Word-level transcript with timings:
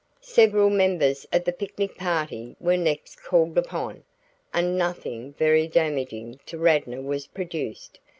Several 0.23 0.71
members 0.71 1.27
of 1.31 1.43
the 1.43 1.53
picnic 1.53 1.95
party 1.95 2.55
were 2.59 2.75
next 2.75 3.17
called 3.23 3.55
upon, 3.55 4.03
and 4.51 4.75
nothing 4.75 5.33
very 5.33 5.67
damaging 5.67 6.39
to 6.47 6.57
Radnor 6.57 7.01
was 7.03 7.27
produced. 7.27 7.99